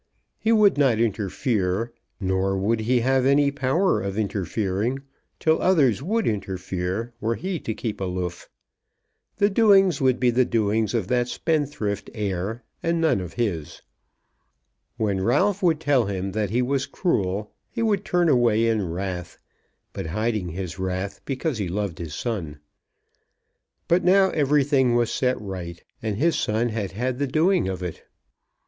He 0.39 0.51
would 0.51 0.79
not 0.79 0.97
interfere, 0.99 1.93
nor 2.19 2.57
would 2.57 2.79
he 2.79 3.01
have 3.01 3.23
any 3.23 3.51
power 3.51 4.01
of 4.01 4.17
interfering, 4.17 5.03
till 5.39 5.61
others 5.61 6.01
would 6.01 6.25
interfere 6.25 7.13
were 7.21 7.35
he 7.35 7.59
to 7.59 7.75
keep 7.75 8.01
aloof. 8.01 8.49
The 9.37 9.47
doings 9.51 10.01
would 10.01 10.19
be 10.19 10.31
the 10.31 10.43
doings 10.43 10.95
of 10.95 11.07
that 11.09 11.27
spendthrift 11.27 12.09
heir, 12.15 12.63
and 12.81 12.99
none 12.99 13.21
of 13.21 13.33
his. 13.33 13.83
When 14.97 15.21
Ralph 15.23 15.61
would 15.61 15.79
tell 15.79 16.05
him 16.07 16.31
that 16.31 16.49
he 16.49 16.63
was 16.63 16.87
cruel, 16.87 17.51
he 17.69 17.83
would 17.83 18.03
turn 18.03 18.27
away 18.27 18.65
in 18.65 18.89
wrath; 18.89 19.37
but 19.93 20.07
hiding 20.07 20.49
his 20.49 20.79
wrath, 20.79 21.21
because 21.25 21.59
he 21.59 21.67
loved 21.69 21.99
his 21.99 22.15
son. 22.15 22.57
But 23.87 24.03
now 24.03 24.31
everything 24.31 24.95
was 24.95 25.11
set 25.11 25.39
right, 25.39 25.83
and 26.01 26.17
his 26.17 26.35
son 26.35 26.69
had 26.69 26.93
had 26.93 27.19
the 27.19 27.27
doing 27.27 27.67
of 27.67 27.83
it. 27.83 28.01